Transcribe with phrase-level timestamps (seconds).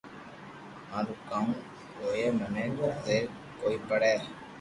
[0.89, 1.49] مارو ڪاو
[1.99, 3.23] ھوئي مني زبر
[3.59, 4.15] ڪوئي پڙو